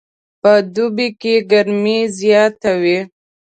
[0.41, 2.99] په دوبي کې ګرمي زیاته وي